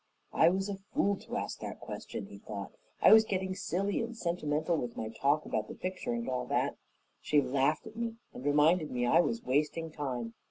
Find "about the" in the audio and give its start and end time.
5.45-5.75